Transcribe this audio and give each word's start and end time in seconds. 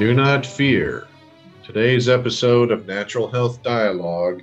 Do 0.00 0.14
not 0.14 0.46
fear. 0.46 1.06
Today's 1.62 2.08
episode 2.08 2.70
of 2.70 2.86
Natural 2.86 3.30
Health 3.30 3.62
Dialogue 3.62 4.42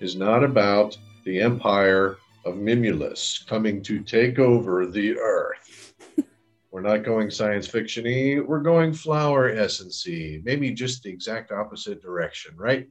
is 0.00 0.16
not 0.16 0.42
about 0.42 0.96
the 1.24 1.42
empire 1.42 2.16
of 2.46 2.54
Mimulus 2.54 3.46
coming 3.46 3.82
to 3.82 4.00
take 4.00 4.38
over 4.38 4.86
the 4.86 5.18
earth. 5.18 5.92
we're 6.70 6.80
not 6.80 7.04
going 7.04 7.30
science 7.30 7.66
fiction-y, 7.66 8.40
we're 8.40 8.62
going 8.62 8.94
flower 8.94 9.50
essence-y. 9.50 10.40
Maybe 10.42 10.72
just 10.72 11.02
the 11.02 11.10
exact 11.10 11.52
opposite 11.52 12.00
direction, 12.00 12.56
right? 12.56 12.88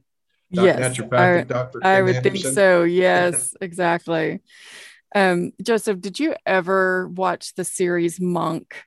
Doc, 0.52 0.66
yes, 0.66 1.00
I, 1.10 1.42
Dr. 1.42 1.80
I 1.82 2.00
would 2.00 2.14
Anderson? 2.14 2.22
think 2.22 2.54
so. 2.54 2.82
Yes, 2.84 3.56
exactly. 3.60 4.40
Um, 5.16 5.50
Joseph, 5.60 6.00
did 6.00 6.20
you 6.20 6.36
ever 6.46 7.08
watch 7.08 7.56
the 7.56 7.64
series 7.64 8.20
Monk? 8.20 8.84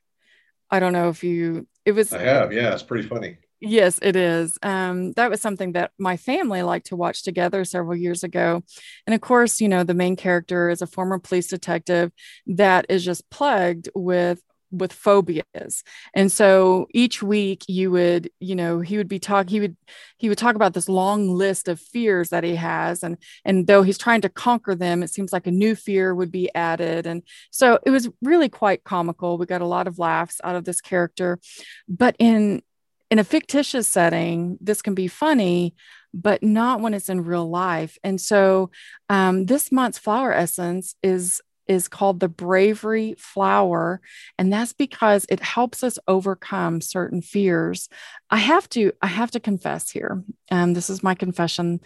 I 0.71 0.79
don't 0.79 0.93
know 0.93 1.09
if 1.09 1.25
you 1.25 1.68
it 1.87 1.93
was 1.93 2.11
I 2.11 2.19
have, 2.19 2.51
yeah, 2.51 2.73
it's 2.73 2.83
pretty 2.83 3.07
funny. 3.07 3.37
Yes, 3.61 3.97
it 4.01 4.15
is. 4.15 4.59
Um, 4.61 5.14
that 5.14 5.32
was 5.32 5.41
something 5.41 5.71
that 5.71 5.91
my 5.97 6.18
family 6.18 6.61
liked 6.61 6.87
to 6.87 6.95
watch 6.97 7.23
together 7.23 7.64
several 7.64 7.95
years 7.95 8.23
ago. 8.23 8.61
And 9.07 9.14
of 9.15 9.21
course, 9.21 9.61
you 9.61 9.69
know, 9.69 9.83
the 9.83 9.93
main 9.93 10.15
character 10.18 10.69
is 10.69 10.81
a 10.81 10.87
former 10.87 11.18
police 11.18 11.47
detective 11.47 12.11
that 12.47 12.86
is 12.89 13.05
just 13.05 13.28
plagued 13.31 13.89
with 13.95 14.42
with 14.71 14.92
phobias. 14.92 15.84
And 16.14 16.32
so 16.32 16.88
each 16.94 17.24
week 17.24 17.64
you 17.68 17.92
would 17.92 18.30
you 18.39 18.56
know 18.56 18.80
he 18.82 18.98
would 18.98 19.07
be 19.07 19.20
talk 19.20 19.50
he 19.50 19.60
would 19.60 19.78
he 20.18 20.30
would 20.30 20.38
talk 20.38 20.56
about 20.56 20.74
this 20.74 20.90
long 20.90 21.30
list 21.30 21.68
of 21.68 21.80
fears 21.80 22.30
that 22.30 22.43
he 22.43 22.56
has. 22.56 23.04
And 23.04 23.18
and 23.46 23.68
though 23.68 23.84
he's 23.84 23.98
trying 23.98 24.21
to 24.21 24.30
conquer 24.30 24.76
them 24.76 25.04
it 25.04 25.10
seems 25.10 25.32
like 25.32 25.48
a 25.48 25.52
new 25.52 25.76
fear 25.76 26.14
would 26.14 26.32
be 26.32 26.54
added. 26.56 27.06
And 27.06 27.24
so 27.52 27.80
it 27.86 27.90
was 27.90 28.10
really 28.21 28.50
quite 28.50 28.84
comical. 28.84 29.38
We 29.38 29.46
got 29.46 29.62
a 29.62 29.66
lot 29.66 29.88
of 29.88 30.00
laughs 30.00 30.40
out 30.43 30.56
of 30.56 30.66
this 30.66 30.82
character. 30.82 31.40
But 31.88 32.16
in 32.20 32.62
in 33.09 33.20
a 33.20 33.24
fictitious 33.24 33.88
setting 33.88 34.58
this 34.59 34.81
can 34.81 34.94
be 34.94 35.08
funny 35.08 35.74
but 36.14 36.42
not 36.42 36.81
when 36.81 36.94
it's 36.94 37.09
in 37.09 37.24
real 37.24 37.48
life. 37.50 37.98
And 38.04 38.20
so 38.20 38.72
um, 39.09 39.46
this 39.46 39.72
month's 39.72 40.00
flower 40.00 40.34
essence 40.34 40.96
is 41.04 41.42
is 41.68 41.88
called 41.88 42.20
the 42.20 42.28
bravery 42.30 43.16
flower 43.18 44.02
and 44.38 44.52
that's 44.52 44.73
because 44.73 45.26
it 45.30 45.40
helps 45.40 45.84
us 45.84 46.00
overcome 46.08 46.82
certain 46.82 47.22
fears. 47.22 47.90
I 48.30 48.38
have 48.38 48.68
to 48.70 48.92
i 49.02 49.08
have 49.08 49.32
to 49.32 49.40
confess 49.40 49.90
here 49.90 50.24
and 50.50 50.76
this 50.76 50.90
is 50.90 51.04
my 51.04 51.16
confession. 51.16 51.80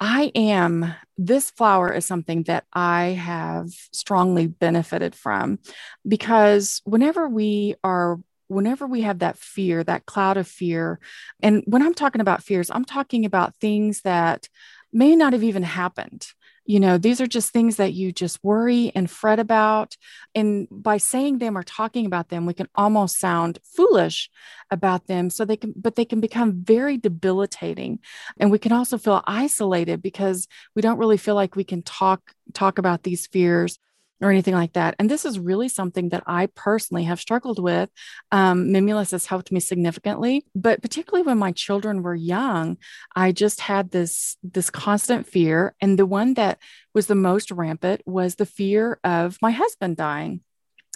I 0.00 0.32
am 0.34 0.92
this 1.16 1.50
flower 1.50 1.92
is 1.92 2.04
something 2.04 2.42
that 2.44 2.64
i 2.72 3.06
have 3.10 3.68
strongly 3.92 4.48
benefited 4.48 5.14
from 5.14 5.60
because 6.06 6.82
whenever 6.84 7.28
we 7.28 7.76
are 7.84 8.18
whenever 8.48 8.86
we 8.86 9.02
have 9.02 9.20
that 9.20 9.38
fear, 9.38 9.82
that 9.82 10.06
cloud 10.06 10.36
of 10.36 10.46
fear, 10.46 11.00
and 11.42 11.62
when 11.66 11.82
I'm 11.82 11.94
talking 11.94 12.20
about 12.20 12.42
fears, 12.42 12.70
I'm 12.70 12.84
talking 12.84 13.24
about 13.24 13.56
things 13.56 14.02
that 14.02 14.48
may 14.92 15.16
not 15.16 15.32
have 15.32 15.42
even 15.42 15.62
happened 15.62 16.26
you 16.66 16.80
know 16.80 16.96
these 16.98 17.20
are 17.20 17.26
just 17.26 17.52
things 17.52 17.76
that 17.76 17.92
you 17.92 18.12
just 18.12 18.42
worry 18.42 18.90
and 18.94 19.10
fret 19.10 19.38
about 19.38 19.96
and 20.34 20.66
by 20.70 20.96
saying 20.96 21.38
them 21.38 21.56
or 21.56 21.62
talking 21.62 22.06
about 22.06 22.28
them 22.28 22.46
we 22.46 22.54
can 22.54 22.68
almost 22.74 23.18
sound 23.18 23.58
foolish 23.64 24.30
about 24.70 25.06
them 25.06 25.30
so 25.30 25.44
they 25.44 25.56
can 25.56 25.72
but 25.76 25.94
they 25.94 26.04
can 26.04 26.20
become 26.20 26.62
very 26.64 26.96
debilitating 26.96 27.98
and 28.38 28.50
we 28.50 28.58
can 28.58 28.72
also 28.72 28.98
feel 28.98 29.22
isolated 29.26 30.02
because 30.02 30.48
we 30.74 30.82
don't 30.82 30.98
really 30.98 31.18
feel 31.18 31.34
like 31.34 31.56
we 31.56 31.64
can 31.64 31.82
talk 31.82 32.32
talk 32.52 32.78
about 32.78 33.02
these 33.02 33.26
fears 33.26 33.78
or 34.20 34.30
anything 34.30 34.54
like 34.54 34.72
that. 34.74 34.94
And 34.98 35.10
this 35.10 35.24
is 35.24 35.38
really 35.38 35.68
something 35.68 36.10
that 36.10 36.22
I 36.26 36.46
personally 36.46 37.04
have 37.04 37.20
struggled 37.20 37.62
with. 37.62 37.90
Um, 38.32 38.68
Mimulus 38.68 39.10
has 39.10 39.26
helped 39.26 39.52
me 39.52 39.60
significantly, 39.60 40.44
but 40.54 40.82
particularly 40.82 41.26
when 41.26 41.38
my 41.38 41.52
children 41.52 42.02
were 42.02 42.14
young, 42.14 42.78
I 43.14 43.32
just 43.32 43.60
had 43.60 43.90
this 43.90 44.36
this 44.42 44.70
constant 44.70 45.26
fear, 45.26 45.74
and 45.80 45.98
the 45.98 46.06
one 46.06 46.34
that 46.34 46.58
was 46.94 47.06
the 47.06 47.14
most 47.14 47.50
rampant 47.50 48.02
was 48.06 48.36
the 48.36 48.46
fear 48.46 48.98
of 49.04 49.38
my 49.42 49.50
husband 49.50 49.96
dying. 49.96 50.40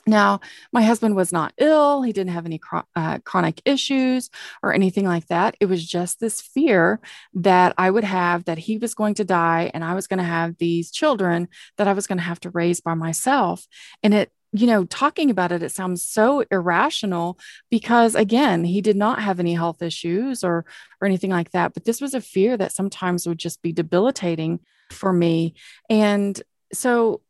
Now, 0.07 0.41
my 0.73 0.83
husband 0.83 1.17
was 1.17 1.33
not 1.33 1.53
ill. 1.59 2.03
He 2.03 2.13
didn't 2.13 2.33
have 2.33 2.47
any 2.47 2.61
uh, 2.97 3.19
chronic 3.25 3.61
issues 3.65 4.31
or 4.63 4.73
anything 4.73 5.07
like 5.07 5.27
that. 5.29 5.57
It 5.61 5.67
was 5.67 5.87
just 5.87 6.21
this 6.21 6.41
fear 6.41 7.01
that 7.35 7.75
I 7.79 7.91
would 7.91 8.05
have 8.05 8.45
that 8.45 8.59
he 8.59 8.79
was 8.79 8.95
going 8.95 9.15
to 9.15 9.25
die 9.25 9.71
and 9.75 9.85
I 9.85 9.95
was 9.95 10.07
going 10.07 10.19
to 10.19 10.25
have 10.25 10.59
these 10.59 10.91
children 10.91 11.49
that 11.77 11.89
I 11.89 11.93
was 11.93 12.07
going 12.07 12.19
to 12.19 12.25
have 12.25 12.41
to 12.41 12.51
raise 12.51 12.81
by 12.81 12.95
myself. 12.95 13.67
And 14.03 14.15
it, 14.15 14.33
you 14.53 14.67
know, 14.67 14.85
talking 14.85 15.31
about 15.31 15.53
it, 15.53 15.63
it 15.63 15.73
sounds 15.73 16.03
so 16.03 16.43
irrational 16.51 17.39
because 17.71 18.15
again, 18.15 18.65
he 18.65 18.81
did 18.81 18.97
not 18.97 19.21
have 19.21 19.41
any 19.41 19.55
health 19.55 19.83
issues 19.83 20.43
or 20.43 20.65
or 21.01 21.07
anything 21.07 21.31
like 21.31 21.51
that. 21.51 21.75
But 21.75 21.85
this 21.85 22.01
was 22.01 22.15
a 22.15 22.21
fear 22.21 22.57
that 22.57 22.73
sometimes 22.73 23.27
would 23.27 23.39
just 23.39 23.61
be 23.61 23.73
debilitating 23.73 24.61
for 24.91 25.13
me. 25.13 25.55
And 25.91 26.41
so 26.73 27.21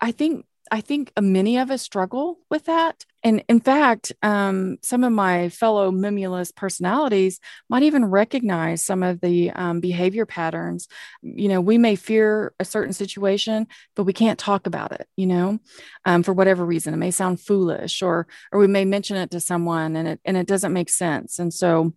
I 0.00 0.12
think 0.12 0.46
I 0.70 0.80
think 0.80 1.12
many 1.20 1.58
of 1.58 1.70
us 1.70 1.82
struggle 1.82 2.38
with 2.50 2.64
that. 2.64 3.04
And 3.22 3.42
in 3.48 3.60
fact, 3.60 4.12
um, 4.22 4.78
some 4.82 5.04
of 5.04 5.12
my 5.12 5.48
fellow 5.48 5.90
Mimulus 5.90 6.54
personalities 6.54 7.40
might 7.68 7.82
even 7.82 8.04
recognize 8.04 8.84
some 8.84 9.02
of 9.02 9.20
the 9.20 9.50
um, 9.50 9.80
behavior 9.80 10.26
patterns. 10.26 10.88
You 11.22 11.48
know, 11.48 11.60
we 11.60 11.78
may 11.78 11.96
fear 11.96 12.54
a 12.60 12.64
certain 12.64 12.92
situation, 12.92 13.66
but 13.94 14.04
we 14.04 14.12
can't 14.12 14.38
talk 14.38 14.66
about 14.66 14.92
it, 14.92 15.06
you 15.16 15.26
know, 15.26 15.58
um, 16.04 16.22
for 16.22 16.32
whatever 16.32 16.64
reason. 16.64 16.92
It 16.92 16.98
may 16.98 17.10
sound 17.10 17.40
foolish 17.40 18.02
or, 18.02 18.26
or 18.52 18.60
we 18.60 18.66
may 18.66 18.84
mention 18.84 19.16
it 19.16 19.30
to 19.32 19.40
someone 19.40 19.96
and 19.96 20.08
it, 20.08 20.20
and 20.24 20.36
it 20.36 20.46
doesn't 20.46 20.72
make 20.72 20.90
sense. 20.90 21.38
And 21.38 21.52
so, 21.52 21.94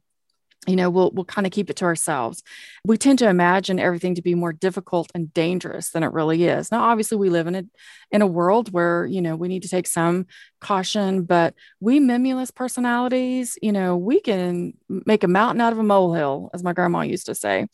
you 0.65 0.75
know 0.75 0.89
we'll 0.89 1.11
we'll 1.11 1.25
kind 1.25 1.45
of 1.45 1.53
keep 1.53 1.69
it 1.69 1.75
to 1.77 1.85
ourselves. 1.85 2.43
We 2.83 2.97
tend 2.97 3.19
to 3.19 3.29
imagine 3.29 3.79
everything 3.79 4.15
to 4.15 4.21
be 4.21 4.35
more 4.35 4.53
difficult 4.53 5.11
and 5.13 5.33
dangerous 5.33 5.91
than 5.91 6.03
it 6.03 6.11
really 6.11 6.45
is. 6.45 6.71
Now 6.71 6.83
obviously 6.83 7.17
we 7.17 7.29
live 7.29 7.47
in 7.47 7.55
a 7.55 7.63
in 8.11 8.21
a 8.21 8.27
world 8.27 8.73
where 8.73 9.05
you 9.05 9.21
know 9.21 9.35
we 9.35 9.47
need 9.47 9.63
to 9.63 9.69
take 9.69 9.87
some 9.87 10.25
caution 10.59 11.23
but 11.23 11.53
we 11.79 11.99
mimulus 11.99 12.53
personalities 12.53 13.59
you 13.61 13.71
know 13.71 13.95
we 13.95 14.19
can 14.19 14.73
make 14.89 15.23
a 15.23 15.27
mountain 15.27 15.61
out 15.61 15.71
of 15.71 15.77
a 15.77 15.83
molehill 15.83 16.49
as 16.53 16.63
my 16.63 16.73
grandma 16.73 17.01
used 17.01 17.27
to 17.27 17.35
say. 17.35 17.67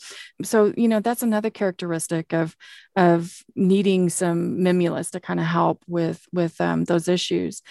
So 0.44 0.74
you 0.76 0.88
know 0.88 1.00
that's 1.00 1.24
another 1.24 1.50
characteristic 1.50 2.34
of 2.34 2.56
of 2.96 3.44
needing 3.56 4.10
some 4.10 4.60
mimulus 4.60 5.12
to 5.12 5.20
kind 5.20 5.40
of 5.40 5.46
help 5.46 5.84
with 5.88 6.28
with 6.32 6.60
um, 6.62 6.84
those 6.84 7.08
issues 7.08 7.62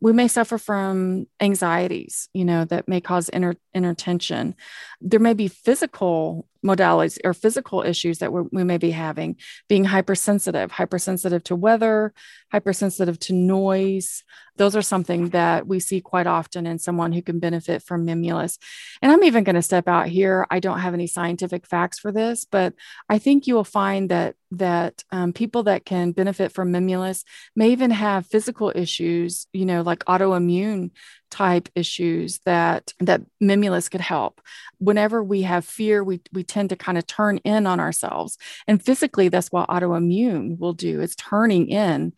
we 0.00 0.12
may 0.12 0.28
suffer 0.28 0.56
from 0.56 1.26
anxieties, 1.40 2.28
you 2.32 2.44
know, 2.44 2.64
that 2.64 2.88
may 2.88 3.00
cause 3.00 3.28
inner, 3.28 3.54
inner 3.74 3.94
tension. 3.94 4.54
There 5.00 5.20
may 5.20 5.34
be 5.34 5.48
physical 5.48 6.46
modalities 6.64 7.18
or 7.24 7.34
physical 7.34 7.82
issues 7.82 8.18
that 8.18 8.32
we 8.32 8.64
may 8.64 8.78
be 8.78 8.90
having, 8.90 9.36
being 9.68 9.84
hypersensitive, 9.84 10.70
hypersensitive 10.70 11.44
to 11.44 11.56
weather, 11.56 12.12
hypersensitive 12.50 13.18
to 13.20 13.34
noise. 13.34 14.24
Those 14.60 14.76
are 14.76 14.82
something 14.82 15.30
that 15.30 15.66
we 15.66 15.80
see 15.80 16.02
quite 16.02 16.26
often 16.26 16.66
in 16.66 16.78
someone 16.78 17.12
who 17.12 17.22
can 17.22 17.38
benefit 17.38 17.82
from 17.82 18.06
Mimulus. 18.06 18.58
And 19.00 19.10
I'm 19.10 19.24
even 19.24 19.42
going 19.42 19.56
to 19.56 19.62
step 19.62 19.88
out 19.88 20.08
here. 20.08 20.46
I 20.50 20.60
don't 20.60 20.80
have 20.80 20.92
any 20.92 21.06
scientific 21.06 21.66
facts 21.66 21.98
for 21.98 22.12
this, 22.12 22.44
but 22.44 22.74
I 23.08 23.18
think 23.18 23.46
you 23.46 23.54
will 23.54 23.64
find 23.64 24.10
that 24.10 24.34
that 24.50 25.02
um, 25.12 25.32
people 25.32 25.62
that 25.62 25.86
can 25.86 26.12
benefit 26.12 26.52
from 26.52 26.72
Mimulus 26.72 27.24
may 27.56 27.70
even 27.70 27.90
have 27.90 28.26
physical 28.26 28.70
issues, 28.74 29.46
you 29.54 29.64
know, 29.64 29.80
like 29.80 30.00
autoimmune 30.04 30.90
type 31.30 31.70
issues 31.74 32.40
that 32.44 32.92
that 32.98 33.22
mimulus 33.42 33.90
could 33.90 34.00
help 34.00 34.40
whenever 34.78 35.22
we 35.22 35.42
have 35.42 35.64
fear 35.64 36.02
we, 36.02 36.20
we 36.32 36.42
tend 36.42 36.68
to 36.70 36.74
kind 36.76 36.98
of 36.98 37.06
turn 37.06 37.38
in 37.38 37.68
on 37.68 37.78
ourselves 37.78 38.36
and 38.66 38.84
physically 38.84 39.28
that's 39.28 39.52
what 39.52 39.68
autoimmune 39.68 40.58
will 40.58 40.72
do 40.72 41.00
it's 41.00 41.14
turning 41.14 41.68
in 41.68 42.12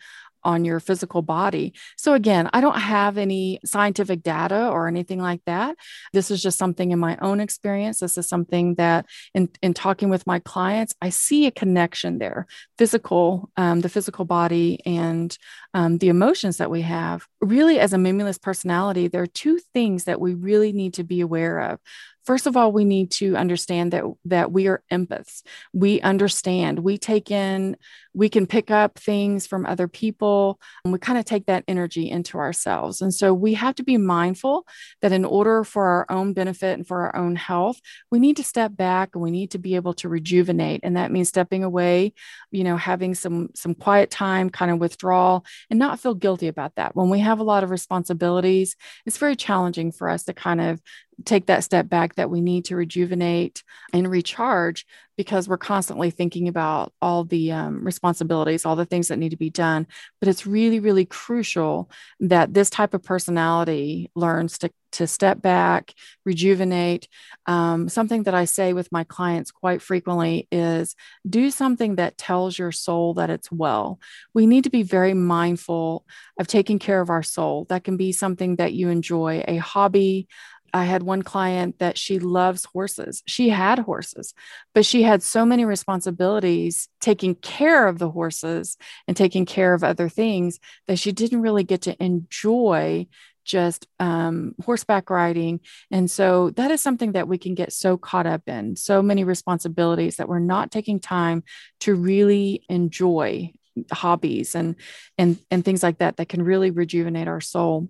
on 0.45 0.65
your 0.65 0.81
physical 0.81 1.23
body. 1.23 1.75
So, 1.97 2.15
again, 2.15 2.49
I 2.53 2.61
don't 2.61 2.79
have 2.79 3.19
any 3.19 3.61
scientific 3.65 4.23
data 4.23 4.69
or 4.69 4.89
anything 4.89 5.21
like 5.21 5.43
that. 5.47 5.77
This 6.13 6.31
is 6.31 6.43
just 6.43 6.59
something 6.59 6.91
in 6.91 6.99
my 6.99 7.17
own 7.21 7.41
experience. 7.41 8.01
This 8.01 8.19
is 8.19 8.29
something 8.29 8.75
that, 8.77 9.07
in, 9.35 9.49
in 9.63 9.75
talking 9.75 10.09
with 10.09 10.27
my 10.27 10.39
clients, 10.39 10.95
I 11.01 11.11
see 11.11 11.47
a 11.47 11.51
connection 11.51 12.19
there 12.19 12.47
physical, 12.79 13.51
um, 13.57 13.81
the 13.81 13.89
physical 13.89 14.25
body, 14.25 14.81
and 14.85 15.37
um, 15.75 15.99
the 15.99 16.09
emotions 16.09 16.57
that 16.59 16.71
we 16.71 16.83
have. 16.83 17.27
Really, 17.41 17.79
as 17.79 17.93
a 17.93 17.97
mimulus 17.97 18.41
personality, 18.41 19.09
there 19.09 19.23
are 19.23 19.27
two 19.27 19.59
things 19.73 20.05
that 20.05 20.21
we 20.21 20.35
really 20.35 20.73
need 20.73 20.95
to 20.95 21.05
be 21.05 21.21
aware 21.21 21.61
of 21.61 21.79
first 22.25 22.47
of 22.47 22.57
all 22.57 22.73
we 22.73 22.85
need 22.85 23.11
to 23.11 23.37
understand 23.37 23.93
that 23.93 24.05
that 24.25 24.53
we 24.53 24.69
are 24.69 24.83
empaths. 24.91 25.43
We 25.73 26.01
understand. 26.01 26.81
We 26.81 26.99
take 26.99 27.31
in 27.31 27.77
we 28.15 28.29
can 28.29 28.47
pick 28.47 28.71
up 28.71 28.99
things 28.99 29.47
from 29.47 29.65
other 29.65 29.89
people. 29.89 30.61
And 30.85 30.93
we 30.93 30.99
kind 30.99 31.19
of 31.19 31.25
take 31.25 31.47
that 31.47 31.65
energy 31.67 32.11
into 32.11 32.37
ourselves. 32.37 33.01
And 33.01 33.13
so 33.13 33.33
we 33.33 33.55
have 33.55 33.75
to 33.77 33.83
be 33.83 33.97
mindful 33.97 34.67
that 35.01 35.13
in 35.13 35.25
order 35.25 35.65
for 35.65 35.87
our 35.87 36.07
own 36.11 36.35
benefit 36.35 36.75
and 36.75 36.87
for 36.87 37.03
our 37.03 37.17
own 37.17 37.37
health 37.37 37.81
we 38.11 38.19
need 38.19 38.37
to 38.37 38.45
step 38.45 38.77
back 38.77 39.11
and 39.15 39.23
we 39.23 39.31
need 39.31 39.51
to 39.53 39.59
be 39.59 39.77
able 39.77 39.95
to 39.95 40.09
rejuvenate. 40.09 40.81
And 40.83 40.97
that 40.97 41.11
means 41.11 41.29
stepping 41.29 41.65
away 41.65 42.13
you 42.51 42.65
know 42.65 42.77
having 42.77 43.15
some 43.15 43.51
some 43.55 43.75
quiet 43.75 44.11
time 44.11 44.51
kind 44.51 44.71
of 44.71 44.79
withdrawal 44.79 45.45
and 45.71 45.79
not 45.79 46.01
feel 46.01 46.15
guilty 46.15 46.49
about 46.49 46.75
that. 46.77 46.95
When 46.95 47.09
we 47.09 47.21
have 47.21 47.41
a 47.41 47.45
lot 47.45 47.65
of 47.65 47.71
responsibilities 47.71 48.77
it's 49.07 49.19
very 49.19 49.37
challenging 49.37 49.93
for 49.93 50.09
us 50.09 50.25
to 50.25 50.33
kind 50.33 50.61
of 50.61 50.81
take 51.25 51.47
that 51.47 51.65
step 51.65 51.89
back 51.89 52.15
that 52.17 52.31
we 52.31 52.41
need 52.41 52.67
to 52.67 52.77
rejuvenate 52.77 53.63
and 53.93 54.09
recharge 54.09 54.87
because 55.17 55.49
we're 55.49 55.59
constantly 55.59 56.11
thinking 56.11 56.49
about 56.49 56.93
all 57.03 57.25
the 57.25 57.53
um, 57.53 57.85
responsibilities, 57.85 58.65
all 58.65 58.77
the 58.77 58.87
things 58.87 59.09
that 59.09 59.19
need 59.19 59.29
to 59.31 59.37
be 59.37 59.51
done. 59.51 59.87
But 60.21 60.29
it's 60.29 60.47
really, 60.47 60.81
really 60.81 61.05
crucial 61.05 61.91
that 62.21 62.55
this 62.55 62.71
type 62.71 62.95
of 62.95 63.03
personality 63.03 64.11
learns 64.15 64.59
to, 64.59 64.71
to 64.93 65.07
step 65.07 65.43
back, 65.43 65.93
rejuvenate. 66.25 67.09
Um, 67.47 67.89
something 67.89 68.23
that 68.23 68.35
I 68.35 68.47
say 68.47 68.73
with 68.73 68.91
my 68.91 69.05
clients 69.05 69.51
quite 69.51 69.83
frequently 69.83 70.49
is 70.51 70.97
do 71.29 71.51
something 71.51 71.97
that 71.97 72.17
tells 72.17 72.59
your 72.59 72.73
soul 72.73 73.15
that 73.15 73.31
it's 73.31 73.53
well. 73.53 74.01
We 74.33 74.47
need 74.47 74.65
to 74.65 74.71
be 74.71 74.83
very 74.83 75.15
mindful 75.15 76.07
of 76.39 76.47
taking 76.47 76.79
care 76.79 77.01
of 77.01 77.11
our 77.11 77.23
soul. 77.23 77.67
That 77.69 77.85
can 77.85 77.99
be 77.99 78.13
something 78.13 78.57
that 78.57 78.73
you 78.73 78.89
enjoy, 78.89 79.45
a 79.47 79.57
hobby, 79.59 80.27
I 80.73 80.85
had 80.85 81.03
one 81.03 81.23
client 81.23 81.79
that 81.79 81.99
she 81.99 82.19
loves 82.19 82.65
horses. 82.65 83.23
She 83.27 83.51
had 83.51 83.79
horses, 83.79 84.35
but 84.75 84.87
she 84.87 85.03
had 85.03 85.23
so 85.23 85.45
many 85.45 85.65
responsibilities 85.65 86.89
taking 87.01 87.35
care 87.35 87.87
of 87.87 87.99
the 87.99 88.11
horses 88.11 88.77
and 89.07 89.17
taking 89.17 89.45
care 89.45 89.75
of 89.75 89.85
other 89.85 90.09
things 90.09 90.59
that 90.87 90.99
she 90.99 91.13
didn't 91.13 91.43
really 91.43 91.65
get 91.65 91.83
to 91.83 92.03
enjoy 92.03 93.07
just 93.45 93.87
um, 93.99 94.55
horseback 94.65 95.11
riding. 95.11 95.61
And 95.91 96.11
so 96.11 96.51
that 96.51 96.71
is 96.71 96.81
something 96.81 97.13
that 97.13 97.29
we 97.29 97.39
can 97.39 97.55
get 97.55 97.73
so 97.73 97.97
caught 97.97 98.27
up 98.27 98.49
in, 98.49 98.77
so 98.77 99.03
many 99.03 99.25
responsibilities 99.25 100.17
that 100.17 100.29
we're 100.29 100.39
not 100.39 100.71
taking 100.71 101.01
time 101.01 101.43
to 101.81 101.95
really 101.95 102.65
enjoy 102.69 103.53
hobbies 103.91 104.55
and 104.55 104.77
and 105.17 105.39
and 105.51 105.65
things 105.65 105.83
like 105.83 105.99
that 105.99 106.19
that 106.19 106.29
can 106.29 106.43
really 106.43 106.71
rejuvenate 106.71 107.27
our 107.27 107.41
soul 107.41 107.89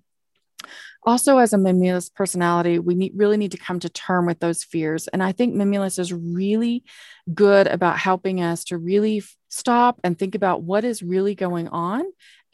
also 1.05 1.39
as 1.39 1.53
a 1.53 1.57
mimulus 1.57 2.13
personality 2.15 2.79
we 2.79 2.95
need, 2.95 3.13
really 3.15 3.37
need 3.37 3.53
to 3.53 3.59
come 3.59 3.81
to 3.81 3.89
term 3.89 4.27
with 4.27 4.41
those 4.41 4.65
fears. 4.65 5.09
And 5.09 5.23
i 5.23 5.33
think 5.33 5.55
mimulus 5.55 5.99
is 5.99 6.13
really 6.13 6.85
good 7.33 7.67
about 7.67 7.99
helping 7.99 8.41
us 8.43 8.65
to 8.65 8.79
really 8.79 9.23
stop 9.49 10.01
and 10.03 10.19
think 10.19 10.35
about 10.35 10.63
what 10.63 10.85
is 10.85 11.03
really 11.03 11.35
going 11.35 11.69
on 11.69 12.05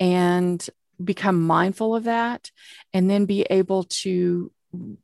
and 0.01 0.69
become 1.03 1.47
mindful 1.47 1.95
of 1.95 2.05
that. 2.05 2.51
And 2.93 3.09
then 3.09 3.25
be 3.25 3.43
able 3.43 3.85
to 3.85 4.51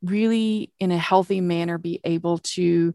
really 0.02 0.70
in 0.78 0.92
a 0.92 0.98
healthy 0.98 1.40
manner 1.40 1.78
be 1.78 1.98
able 2.04 2.36
to 2.38 2.94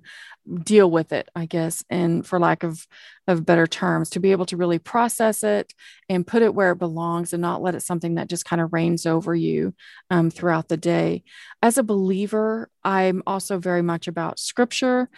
deal 0.63 0.89
with 0.89 1.11
it 1.11 1.29
i 1.35 1.45
guess 1.45 1.83
and 1.89 2.25
for 2.25 2.39
lack 2.39 2.63
of 2.63 2.87
of 3.29 3.45
better 3.45 3.67
terms 3.67 4.09
to 4.09 4.19
be 4.19 4.31
able 4.31 4.47
to 4.47 4.57
really 4.57 4.79
process 4.79 5.43
it 5.43 5.73
and 6.09 6.25
put 6.25 6.41
it 6.41 6.55
where 6.55 6.71
it 6.71 6.79
belongs 6.79 7.31
and 7.31 7.41
not 7.41 7.61
let 7.61 7.75
it 7.75 7.81
something 7.81 8.15
that 8.15 8.27
just 8.27 8.43
kind 8.43 8.59
of 8.59 8.73
reigns 8.73 9.05
over 9.05 9.35
you 9.35 9.73
um, 10.09 10.31
throughout 10.31 10.67
the 10.67 10.77
day. 10.77 11.23
As 11.61 11.77
a 11.77 11.83
believer 11.83 12.69
i'm 12.83 13.21
also 13.27 13.59
very 13.59 13.81
much 13.81 14.07
about 14.07 14.39
scripture. 14.39 15.09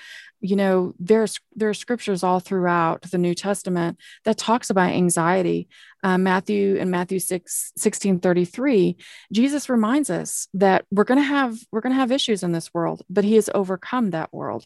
You 0.43 0.55
know 0.55 0.93
there's 0.99 1.39
there 1.55 1.69
are 1.69 1.73
scriptures 1.73 2.23
all 2.23 2.39
throughout 2.39 3.03
the 3.03 3.19
new 3.19 3.35
testament 3.35 3.97
that 4.25 4.37
talks 4.37 4.69
about 4.69 4.91
anxiety. 4.91 5.69
Uh, 6.03 6.17
matthew 6.17 6.77
and 6.79 6.89
matthew 6.89 7.19
6 7.19 7.73
16 7.77 8.21
33 8.21 8.97
jesus 9.31 9.69
reminds 9.69 10.09
us 10.09 10.47
that 10.55 10.83
we're 10.89 11.03
going 11.03 11.19
to 11.19 11.23
have 11.23 11.59
we're 11.71 11.79
going 11.79 11.93
to 11.93 11.99
have 11.99 12.11
issues 12.11 12.41
in 12.41 12.53
this 12.53 12.73
world 12.73 13.03
but 13.07 13.23
he 13.23 13.35
has 13.35 13.51
overcome 13.53 14.09
that 14.09 14.33
world 14.33 14.65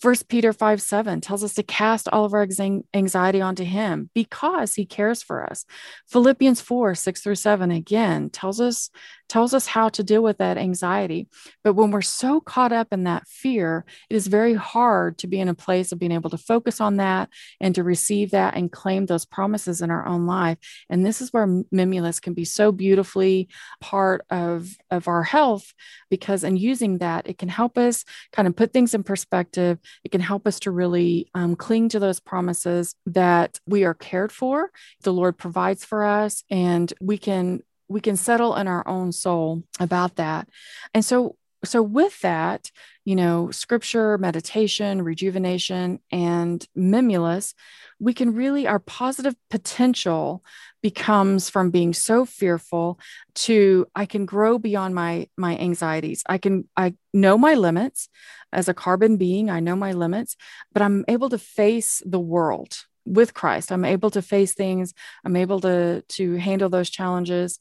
First 0.00 0.28
Peter 0.28 0.52
5 0.52 0.80
7 0.80 1.20
tells 1.20 1.42
us 1.42 1.54
to 1.54 1.62
cast 1.62 2.08
all 2.08 2.24
of 2.24 2.32
our 2.32 2.46
anxiety 2.94 3.40
onto 3.40 3.64
him 3.64 4.10
because 4.14 4.74
he 4.74 4.86
cares 4.86 5.22
for 5.22 5.44
us. 5.44 5.64
Philippians 6.08 6.60
4 6.60 6.94
6 6.94 7.20
through 7.20 7.34
7 7.34 7.70
again 7.70 8.30
tells 8.30 8.60
us 8.60 8.90
tells 9.28 9.54
us 9.54 9.66
how 9.66 9.88
to 9.90 10.02
deal 10.02 10.22
with 10.22 10.38
that 10.38 10.58
anxiety. 10.58 11.28
But 11.62 11.74
when 11.74 11.90
we're 11.90 12.02
so 12.02 12.40
caught 12.40 12.72
up 12.72 12.88
in 12.92 13.04
that 13.04 13.26
fear, 13.26 13.84
it 14.08 14.16
is 14.16 14.26
very 14.26 14.54
hard 14.54 15.18
to 15.18 15.26
be 15.26 15.40
in 15.40 15.48
a 15.48 15.54
place 15.54 15.92
of 15.92 15.98
being 15.98 16.12
able 16.12 16.30
to 16.30 16.38
focus 16.38 16.80
on 16.80 16.96
that 16.96 17.28
and 17.60 17.74
to 17.74 17.84
receive 17.84 18.30
that 18.30 18.54
and 18.54 18.72
claim 18.72 19.06
those 19.06 19.24
promises 19.24 19.82
in 19.82 19.90
our 19.90 20.06
own 20.06 20.26
life. 20.26 20.58
And 20.88 21.04
this 21.04 21.20
is 21.20 21.32
where 21.32 21.46
Mimulus 21.46 22.20
can 22.20 22.34
be 22.34 22.44
so 22.44 22.72
beautifully 22.72 23.48
part 23.80 24.24
of, 24.30 24.76
of 24.90 25.08
our 25.08 25.22
health 25.22 25.74
because 26.10 26.44
in 26.44 26.56
using 26.56 26.98
that, 26.98 27.28
it 27.28 27.38
can 27.38 27.48
help 27.48 27.76
us 27.76 28.04
kind 28.32 28.48
of 28.48 28.56
put 28.56 28.72
things 28.72 28.94
in 28.94 29.02
perspective. 29.02 29.78
It 30.04 30.10
can 30.10 30.20
help 30.20 30.46
us 30.46 30.60
to 30.60 30.70
really 30.70 31.30
um, 31.34 31.56
cling 31.56 31.88
to 31.90 31.98
those 31.98 32.20
promises 32.20 32.94
that 33.06 33.60
we 33.66 33.84
are 33.84 33.94
cared 33.94 34.32
for, 34.32 34.70
the 35.02 35.12
Lord 35.12 35.36
provides 35.36 35.84
for 35.84 36.04
us, 36.04 36.44
and 36.50 36.92
we 37.00 37.18
can 37.18 37.62
we 37.88 38.00
can 38.00 38.16
settle 38.16 38.54
in 38.56 38.68
our 38.68 38.86
own 38.86 39.12
soul 39.12 39.62
about 39.80 40.16
that. 40.16 40.48
And 40.94 41.04
so 41.04 41.36
so 41.64 41.82
with 41.82 42.20
that, 42.20 42.70
you 43.04 43.16
know, 43.16 43.50
scripture, 43.50 44.16
meditation, 44.18 45.02
rejuvenation, 45.02 45.98
and 46.12 46.64
mimulus, 46.76 47.54
we 47.98 48.14
can 48.14 48.34
really 48.34 48.66
our 48.66 48.78
positive 48.78 49.34
potential 49.50 50.44
becomes 50.82 51.50
from 51.50 51.70
being 51.70 51.92
so 51.92 52.24
fearful 52.24 53.00
to 53.34 53.86
I 53.94 54.06
can 54.06 54.24
grow 54.24 54.58
beyond 54.58 54.94
my 54.94 55.28
my 55.36 55.56
anxieties. 55.58 56.22
I 56.28 56.38
can 56.38 56.68
I 56.76 56.94
know 57.12 57.36
my 57.36 57.54
limits 57.54 58.08
as 58.52 58.68
a 58.68 58.74
carbon 58.74 59.16
being, 59.16 59.50
I 59.50 59.60
know 59.60 59.74
my 59.74 59.92
limits, 59.92 60.36
but 60.72 60.82
I'm 60.82 61.04
able 61.08 61.28
to 61.30 61.38
face 61.38 62.02
the 62.06 62.20
world 62.20 62.76
with 63.08 63.34
Christ. 63.34 63.72
I'm 63.72 63.84
able 63.84 64.10
to 64.10 64.22
face 64.22 64.54
things. 64.54 64.94
I'm 65.24 65.36
able 65.36 65.60
to 65.60 66.02
to 66.02 66.36
handle 66.36 66.68
those 66.68 66.90
challenges 66.90 67.58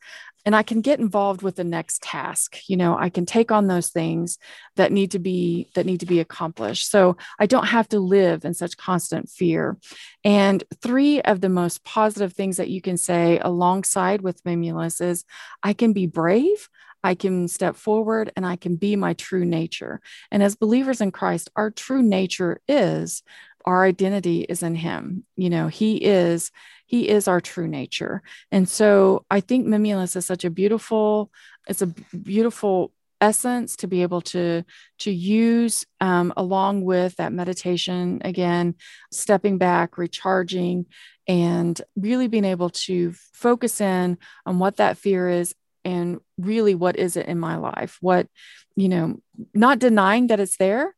and 0.47 0.55
I 0.55 0.63
can 0.63 0.79
get 0.79 1.01
involved 1.01 1.41
with 1.41 1.57
the 1.57 1.65
next 1.65 2.01
task. 2.01 2.69
You 2.69 2.77
know, 2.77 2.97
I 2.97 3.09
can 3.09 3.25
take 3.25 3.51
on 3.51 3.67
those 3.67 3.89
things 3.89 4.37
that 4.77 4.93
need 4.93 5.11
to 5.11 5.19
be 5.19 5.67
that 5.75 5.85
need 5.85 5.99
to 5.99 6.05
be 6.05 6.21
accomplished. 6.21 6.89
So 6.89 7.17
I 7.37 7.47
don't 7.47 7.67
have 7.67 7.89
to 7.89 7.99
live 7.99 8.45
in 8.45 8.53
such 8.53 8.77
constant 8.77 9.29
fear. 9.29 9.77
And 10.23 10.63
three 10.81 11.21
of 11.21 11.41
the 11.41 11.49
most 11.49 11.83
positive 11.83 12.31
things 12.31 12.55
that 12.55 12.69
you 12.69 12.81
can 12.81 12.95
say 12.95 13.39
alongside 13.39 14.21
with 14.21 14.41
Mimulus 14.45 15.01
is 15.01 15.25
I 15.63 15.73
can 15.73 15.91
be 15.91 16.07
brave, 16.07 16.69
I 17.03 17.15
can 17.15 17.49
step 17.49 17.75
forward 17.75 18.31
and 18.37 18.45
I 18.45 18.55
can 18.55 18.77
be 18.77 18.95
my 18.95 19.15
true 19.15 19.43
nature. 19.43 19.99
And 20.31 20.41
as 20.41 20.55
believers 20.55 21.01
in 21.01 21.11
Christ, 21.11 21.49
our 21.57 21.71
true 21.71 22.01
nature 22.01 22.61
is 22.69 23.21
our 23.67 23.83
identity 23.83 24.41
is 24.41 24.63
in 24.63 24.75
him. 24.75 25.25
You 25.35 25.49
know, 25.49 25.67
he 25.67 25.97
is 25.97 26.51
he 26.85 27.09
is 27.09 27.27
our 27.27 27.41
true 27.41 27.67
nature. 27.67 28.23
And 28.49 28.67
so 28.67 29.25
I 29.29 29.41
think 29.41 29.67
Mimulus 29.67 30.15
is 30.15 30.25
such 30.25 30.45
a 30.45 30.49
beautiful, 30.49 31.29
it's 31.67 31.81
a 31.81 31.87
beautiful 31.87 32.93
essence 33.19 33.75
to 33.75 33.87
be 33.87 34.03
able 34.03 34.21
to 34.21 34.63
to 34.99 35.11
use 35.11 35.85
um, 35.99 36.31
along 36.37 36.83
with 36.83 37.15
that 37.15 37.33
meditation 37.33 38.21
again 38.23 38.75
stepping 39.11 39.57
back 39.57 39.97
recharging 39.97 40.85
and 41.27 41.81
really 41.95 42.27
being 42.27 42.45
able 42.45 42.69
to 42.69 43.11
focus 43.33 43.81
in 43.81 44.19
on 44.45 44.59
what 44.59 44.75
that 44.75 44.99
fear 44.99 45.27
is 45.27 45.55
and 45.83 46.19
really 46.37 46.75
what 46.75 46.95
is 46.95 47.17
it 47.17 47.25
in 47.25 47.39
my 47.39 47.55
life 47.55 47.97
what 48.01 48.27
you 48.75 48.87
know 48.87 49.17
not 49.55 49.79
denying 49.79 50.27
that 50.27 50.39
it's 50.39 50.57
there 50.57 50.95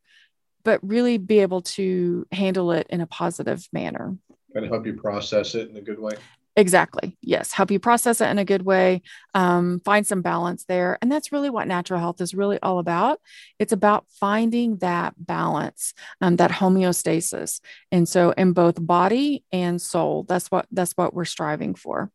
but 0.69 0.87
really 0.87 1.17
be 1.17 1.39
able 1.39 1.61
to 1.63 2.27
handle 2.31 2.71
it 2.71 2.85
in 2.91 3.01
a 3.01 3.07
positive 3.07 3.67
manner. 3.73 4.15
And 4.53 4.67
help 4.67 4.85
you 4.85 4.93
process 4.93 5.55
it 5.55 5.67
in 5.67 5.77
a 5.77 5.81
good 5.81 5.97
way. 5.99 6.11
Exactly. 6.55 7.17
Yes. 7.23 7.51
Help 7.53 7.71
you 7.71 7.79
process 7.79 8.21
it 8.21 8.29
in 8.29 8.37
a 8.37 8.45
good 8.45 8.61
way, 8.61 9.01
um, 9.33 9.81
find 9.83 10.05
some 10.05 10.21
balance 10.21 10.65
there. 10.65 10.99
And 11.01 11.11
that's 11.11 11.31
really 11.31 11.49
what 11.49 11.67
natural 11.67 11.99
health 11.99 12.21
is 12.21 12.35
really 12.35 12.59
all 12.61 12.77
about. 12.77 13.19
It's 13.57 13.73
about 13.73 14.05
finding 14.11 14.77
that 14.77 15.15
balance, 15.17 15.95
um, 16.21 16.35
that 16.35 16.51
homeostasis. 16.51 17.61
And 17.91 18.07
so 18.07 18.29
in 18.37 18.53
both 18.53 18.75
body 18.79 19.43
and 19.51 19.81
soul, 19.81 20.23
that's 20.29 20.51
what, 20.51 20.67
that's 20.71 20.91
what 20.91 21.15
we're 21.15 21.25
striving 21.25 21.73
for. 21.73 22.11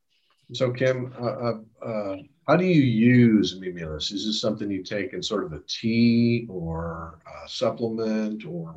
So 0.53 0.71
Kim, 0.71 1.13
uh, 1.21 1.25
uh, 1.25 1.59
uh 1.85 2.17
how 2.47 2.57
do 2.57 2.65
you 2.65 2.83
use 2.83 3.59
Mimulus? 3.59 4.13
Is 4.13 4.27
this 4.27 4.41
something 4.41 4.71
you 4.71 4.83
take 4.83 5.15
in 5.15 5.23
sort 5.23 5.45
of 5.45 5.53
a 5.53 5.61
tea 5.67 6.47
or 6.49 7.19
a 7.27 7.49
supplement 7.49 8.45
or? 8.45 8.75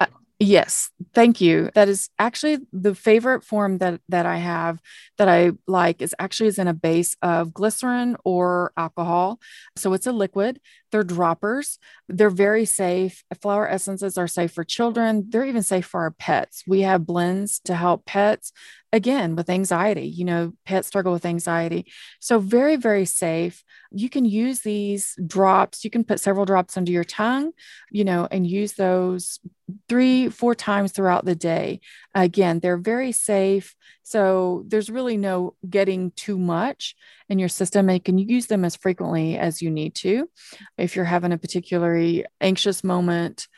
Uh, 0.00 0.06
yes, 0.38 0.90
thank 1.14 1.40
you. 1.40 1.70
That 1.74 1.88
is 1.88 2.10
actually 2.18 2.58
the 2.72 2.94
favorite 2.94 3.42
form 3.42 3.78
that 3.78 4.00
that 4.08 4.26
I 4.26 4.36
have 4.36 4.80
that 5.18 5.28
I 5.28 5.52
like 5.66 6.00
is 6.00 6.14
actually 6.18 6.48
is 6.48 6.58
in 6.58 6.68
a 6.68 6.74
base 6.74 7.16
of 7.22 7.52
glycerin 7.52 8.16
or 8.24 8.72
alcohol. 8.76 9.40
So 9.76 9.92
it's 9.94 10.06
a 10.06 10.12
liquid. 10.12 10.60
They're 10.92 11.02
droppers. 11.02 11.78
They're 12.08 12.30
very 12.30 12.66
safe. 12.66 13.24
Flower 13.42 13.68
essences 13.68 14.16
are 14.16 14.28
safe 14.28 14.52
for 14.52 14.62
children. 14.62 15.24
They're 15.28 15.44
even 15.44 15.64
safe 15.64 15.86
for 15.86 16.02
our 16.02 16.12
pets. 16.12 16.62
We 16.68 16.82
have 16.82 17.04
blends 17.04 17.58
to 17.60 17.74
help 17.74 18.04
pets 18.04 18.52
again 18.94 19.34
with 19.34 19.50
anxiety 19.50 20.06
you 20.06 20.24
know 20.24 20.52
pets 20.64 20.88
struggle 20.88 21.12
with 21.12 21.26
anxiety. 21.26 21.84
So 22.20 22.38
very 22.38 22.76
very 22.76 23.04
safe. 23.04 23.62
You 23.90 24.08
can 24.08 24.24
use 24.24 24.60
these 24.60 25.14
drops. 25.26 25.84
You 25.84 25.90
can 25.90 26.04
put 26.04 26.20
several 26.20 26.46
drops 26.46 26.76
under 26.76 26.92
your 26.92 27.04
tongue 27.04 27.52
you 27.90 28.04
know 28.04 28.28
and 28.30 28.46
use 28.46 28.74
those 28.74 29.40
three 29.88 30.28
four 30.28 30.54
times 30.54 30.92
throughout 30.92 31.24
the 31.24 31.34
day 31.34 31.80
Again, 32.14 32.60
they're 32.60 32.78
very 32.78 33.12
safe. 33.12 33.74
So 34.02 34.64
there's 34.68 34.90
really 34.90 35.16
no 35.16 35.56
getting 35.68 36.12
too 36.12 36.38
much 36.38 36.94
in 37.28 37.38
your 37.38 37.48
system. 37.48 37.88
And 37.88 37.96
you 37.96 38.00
can 38.00 38.18
use 38.18 38.46
them 38.46 38.64
as 38.64 38.76
frequently 38.76 39.36
as 39.36 39.60
you 39.60 39.70
need 39.70 39.94
to. 39.96 40.28
If 40.78 40.94
you're 40.94 41.04
having 41.04 41.32
a 41.32 41.38
particularly 41.38 42.24
anxious 42.40 42.84
moment, 42.84 43.48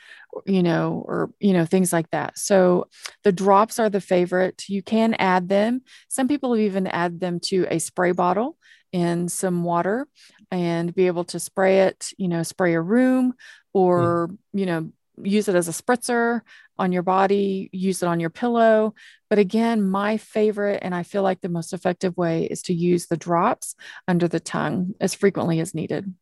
you 0.45 0.63
know, 0.63 1.03
or, 1.05 1.31
you 1.39 1.53
know, 1.53 1.65
things 1.65 1.93
like 1.93 2.09
that. 2.11 2.37
So 2.37 2.87
the 3.23 3.31
drops 3.31 3.79
are 3.79 3.89
the 3.89 4.01
favorite. 4.01 4.63
You 4.67 4.81
can 4.81 5.13
add 5.15 5.49
them. 5.49 5.81
Some 6.09 6.27
people 6.27 6.55
even 6.55 6.87
add 6.87 7.19
them 7.19 7.39
to 7.45 7.67
a 7.69 7.79
spray 7.79 8.11
bottle 8.11 8.57
in 8.91 9.29
some 9.29 9.63
water 9.63 10.07
and 10.51 10.93
be 10.95 11.07
able 11.07 11.25
to 11.25 11.39
spray 11.39 11.81
it, 11.81 12.07
you 12.17 12.27
know, 12.27 12.43
spray 12.43 12.73
a 12.73 12.81
room 12.81 13.33
or, 13.73 14.29
mm. 14.29 14.37
you 14.53 14.65
know, 14.65 14.91
use 15.23 15.47
it 15.47 15.55
as 15.55 15.67
a 15.67 15.71
spritzer 15.71 16.41
on 16.77 16.91
your 16.91 17.03
body, 17.03 17.69
use 17.71 18.03
it 18.03 18.07
on 18.07 18.19
your 18.19 18.29
pillow. 18.29 18.93
But 19.29 19.39
again, 19.39 19.87
my 19.87 20.17
favorite 20.17 20.79
and 20.81 20.93
I 20.93 21.03
feel 21.03 21.23
like 21.23 21.41
the 21.41 21.49
most 21.49 21.73
effective 21.73 22.15
way 22.17 22.45
is 22.45 22.61
to 22.63 22.73
use 22.73 23.07
the 23.07 23.17
drops 23.17 23.75
under 24.07 24.27
the 24.27 24.39
tongue 24.39 24.93
as 25.01 25.13
frequently 25.13 25.59
as 25.59 25.73
needed. 25.73 26.13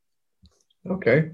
Okay. 0.89 1.31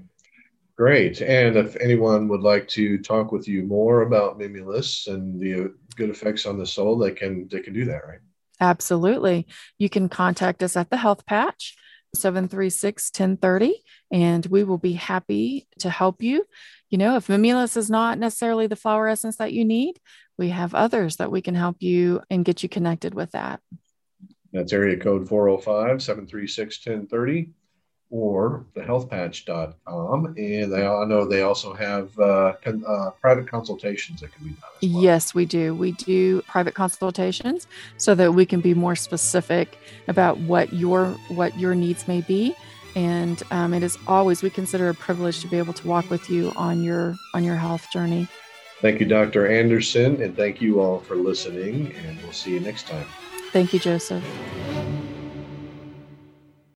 Great. 0.76 1.20
And 1.20 1.56
if 1.56 1.76
anyone 1.76 2.28
would 2.28 2.40
like 2.40 2.66
to 2.68 2.98
talk 2.98 3.30
with 3.30 3.46
you 3.46 3.62
more 3.62 4.02
about 4.02 4.38
Mimulus 4.38 5.06
and 5.06 5.38
the 5.38 5.64
uh, 5.64 5.68
good 5.96 6.10
effects 6.10 6.46
on 6.46 6.58
the 6.58 6.66
soul, 6.66 6.98
they 6.98 7.12
can 7.12 7.46
they 7.48 7.60
can 7.60 7.74
do 7.74 7.84
that, 7.84 8.06
right? 8.06 8.20
Absolutely. 8.58 9.46
You 9.78 9.90
can 9.90 10.08
contact 10.08 10.62
us 10.62 10.76
at 10.76 10.88
the 10.88 10.96
Health 10.96 11.26
Patch 11.26 11.76
736 12.14 13.10
1030 13.10 13.74
and 14.10 14.46
we 14.46 14.64
will 14.64 14.78
be 14.78 14.92
happy 14.92 15.66
to 15.78 15.90
help 15.90 16.22
you. 16.22 16.44
You 16.90 16.98
know, 16.98 17.16
if 17.16 17.28
Mimulus 17.28 17.76
is 17.76 17.90
not 17.90 18.18
necessarily 18.18 18.66
the 18.66 18.76
flower 18.76 19.08
essence 19.08 19.36
that 19.36 19.52
you 19.52 19.64
need, 19.64 19.98
we 20.36 20.50
have 20.50 20.74
others 20.74 21.16
that 21.16 21.30
we 21.30 21.40
can 21.40 21.54
help 21.54 21.76
you 21.80 22.20
and 22.30 22.44
get 22.44 22.62
you 22.62 22.68
connected 22.68 23.14
with 23.14 23.32
that. 23.32 23.60
That's 24.52 24.72
area 24.72 24.98
code 24.98 25.28
405 25.28 26.02
736 26.02 26.86
1030 26.86 27.52
or 28.12 28.64
thehealthpatch.com. 28.76 30.26
And 30.36 30.72
they, 30.72 30.86
I 30.86 31.04
know 31.06 31.24
they 31.24 31.40
also 31.40 31.72
have 31.72 32.16
uh, 32.18 32.52
con, 32.62 32.84
uh, 32.86 33.10
private 33.20 33.48
consultations 33.48 34.20
that 34.20 34.32
can 34.34 34.44
be 34.44 34.50
done. 34.50 34.92
Well. 34.94 35.02
Yes, 35.02 35.34
we 35.34 35.46
do. 35.46 35.74
We 35.74 35.92
do 35.92 36.42
private 36.42 36.74
consultations 36.74 37.66
so 37.96 38.14
that 38.14 38.34
we 38.34 38.44
can 38.44 38.60
be 38.60 38.74
more 38.74 38.94
specific 38.94 39.78
about 40.06 40.38
what 40.38 40.72
your 40.74 41.06
what 41.28 41.58
your 41.58 41.74
needs 41.74 42.06
may 42.06 42.20
be. 42.20 42.54
And 42.94 43.42
um, 43.50 43.72
it 43.72 43.82
is 43.82 43.96
always 44.06 44.42
we 44.42 44.50
consider 44.50 44.90
a 44.90 44.94
privilege 44.94 45.40
to 45.40 45.48
be 45.48 45.56
able 45.56 45.72
to 45.72 45.88
walk 45.88 46.10
with 46.10 46.28
you 46.28 46.52
on 46.54 46.84
your 46.84 47.16
on 47.32 47.42
your 47.42 47.56
health 47.56 47.90
journey. 47.90 48.28
Thank 48.82 49.00
you, 49.00 49.06
Dr. 49.06 49.46
Anderson, 49.46 50.20
and 50.20 50.36
thank 50.36 50.60
you 50.60 50.80
all 50.80 50.98
for 50.98 51.16
listening. 51.16 51.94
And 51.94 52.20
we'll 52.22 52.32
see 52.32 52.50
you 52.50 52.60
next 52.60 52.88
time. 52.88 53.06
Thank 53.52 53.72
you, 53.72 53.78
Joseph. 53.78 54.22